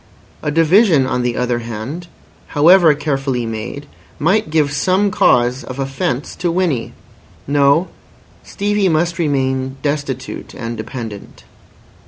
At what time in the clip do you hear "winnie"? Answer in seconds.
6.51-6.93